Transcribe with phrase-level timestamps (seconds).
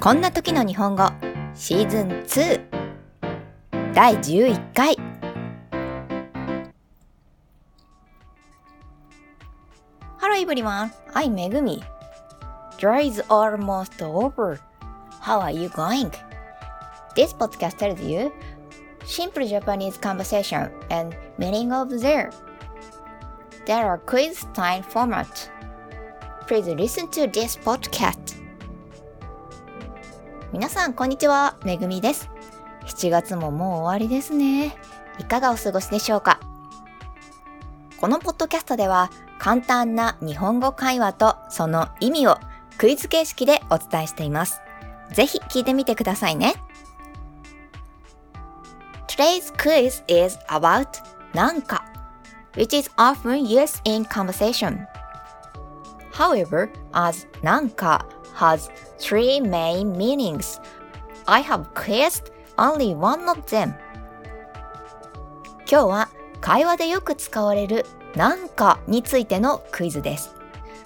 [0.00, 1.10] こんな時の日本語
[1.54, 4.96] シーズン2第11回
[10.18, 11.82] Hello everyone, I'm Megumi.
[12.78, 14.58] July is almost over.
[15.20, 16.10] How are you going?
[17.14, 18.32] This podcast tells you
[19.04, 22.30] simple Japanese conversation and meaning of there.
[23.66, 25.50] There are quiz style format.
[26.46, 28.39] Please listen to this podcast.
[30.52, 31.56] 皆さん、こんにちは。
[31.64, 32.28] めぐみです。
[32.84, 34.74] 7月ももう終わりですね。
[35.20, 36.40] いかがお過ごしでしょうか？
[37.98, 42.36] このポッドキャストでは、簡単な日本語会話とその意味を
[42.78, 44.60] クイズ形式でお伝えしています。
[45.12, 46.54] ぜひ聞いてみてくださいね。
[49.06, 50.88] Today's quiz is about
[51.32, 51.84] なんか
[52.54, 54.84] which is often used in conversation.
[56.12, 60.60] However, as なんか has three main meanings,
[61.26, 63.74] I have quizzed only one of them.
[65.70, 66.08] 今日は
[66.40, 70.34] 会話でよく使われるなんかについてのクイズです。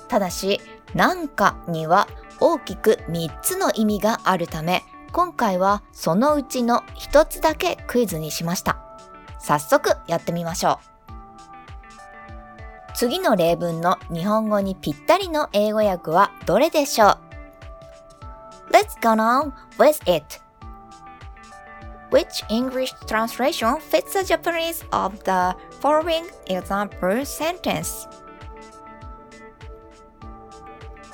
[0.09, 0.61] ただし、
[0.95, 2.07] なんかには
[2.41, 8.79] 大きく3つの意味があるため、今回はそのうちの1つだけクイズにしました。
[9.39, 10.94] 早速やってみましょう。
[12.95, 17.19] 次の例文の日本語にぴったりの英語訳はどれでしょう
[18.71, 20.41] Let's go on with it.
[22.11, 28.09] Which English translation fits the Japanese of the following example sentence?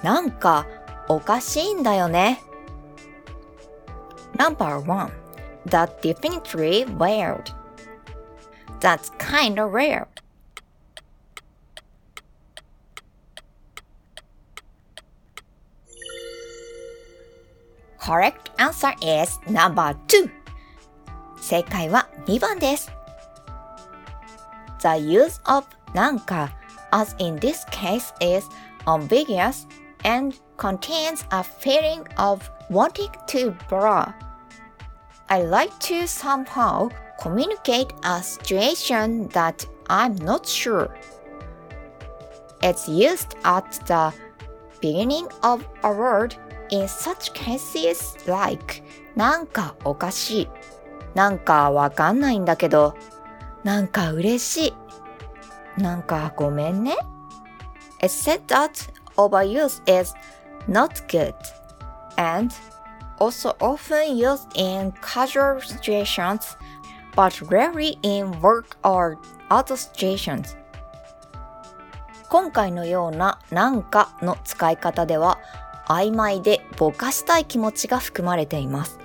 [0.02, 0.66] なんか
[1.08, 2.42] おかしいんだよね。
[4.36, 5.10] Number one,
[5.66, 7.44] that's definitely weird.
[8.80, 10.06] That's kinda rare.
[17.99, 20.29] Correct answer is number two.
[21.41, 22.91] 正解は2番です。
[24.79, 26.51] The use of なんか
[26.91, 28.47] as in this case is
[28.85, 29.67] ambiguous
[30.03, 34.13] and contains a feeling of wanting to borrow.
[35.29, 36.89] I like to somehow
[37.19, 40.89] communicate a situation that I'm not sure.
[42.61, 44.13] It's used at the
[44.81, 46.35] beginning of a word
[46.70, 48.82] in such cases like
[49.16, 50.48] なんかおかしい。
[51.14, 52.94] なんかわかんないんだけど。
[53.64, 54.74] なんか嬉し
[55.78, 55.80] い。
[55.80, 56.96] なんかごめんね。
[58.00, 60.14] It's said that overuse is
[60.68, 61.34] not good
[62.16, 62.54] and
[63.18, 66.56] also often used in casual situations
[67.14, 69.18] but rarely in work or
[69.50, 70.56] other situations.
[72.30, 75.38] 今回のようななんかの使い方では
[75.90, 78.98] 曖昧でぼかしたい気持ちが含まれています。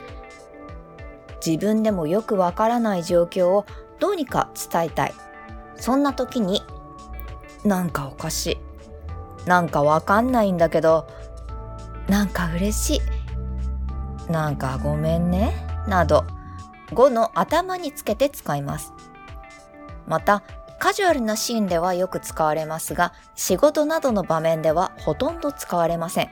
[1.44, 3.66] 自分でもよくわからない状況を
[4.00, 5.14] どうにか伝えたい。
[5.78, 6.62] そんな時に、
[7.64, 8.58] なんかおかしい。
[9.48, 11.08] なんかわかんないんだけど、
[12.08, 13.02] なんか嬉し
[14.28, 14.32] い。
[14.32, 15.56] なんかごめんね。
[15.88, 16.24] など、
[16.94, 18.94] 語の頭につけて使います。
[20.08, 20.44] また、
[20.78, 26.30] カジュアルなシーンではよく使われますが、仕事などの場面ではほとんど使われません。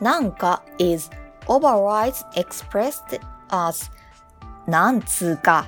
[0.00, 1.10] なんか is
[1.46, 3.20] overrides expressed
[3.50, 3.90] as
[4.66, 5.66] なんつうか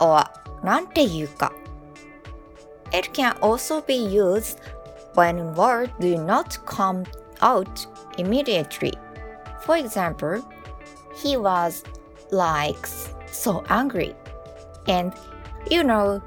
[0.00, 0.24] or
[0.62, 1.52] なんていうか。
[2.92, 4.58] It can also be used
[5.14, 7.04] when words do not come
[7.40, 7.86] out
[8.18, 8.92] immediately.
[9.62, 10.42] For example,
[11.16, 11.82] he was
[12.30, 12.86] like
[13.30, 14.14] so angry.
[14.86, 15.12] And
[15.70, 16.22] you know,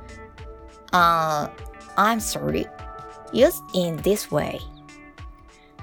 [0.92, 1.48] uh,
[1.96, 2.68] I'm sorry.
[3.32, 4.60] Used in this way.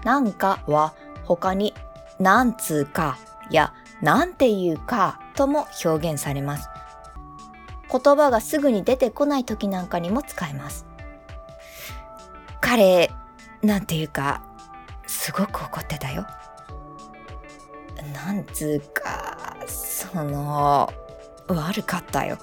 [0.04, 0.94] なんかは
[1.29, 1.75] 他に
[2.19, 3.19] なんつうか
[3.51, 6.69] やなんていうかとも表現されます。
[7.91, 10.85] 言葉がすぐに出てこない時なんかにも使えます。
[12.61, 13.09] 彼、
[13.63, 14.43] なんていうか、
[15.07, 16.27] すごく怒ってたよ。
[18.13, 20.91] なんつうか、その、
[21.47, 22.37] 悪かったよ。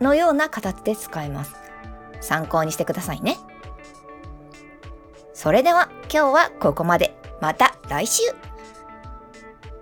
[0.00, 1.54] のような形で使えます。
[2.20, 3.36] 参考にしてくださいね。
[5.34, 7.23] それでは今日はここまで。
[7.43, 8.23] また来週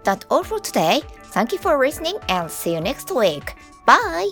[0.03, 1.01] That's all for today.
[1.33, 3.55] Thank you for listening and see you next week.
[3.85, 4.29] Bye!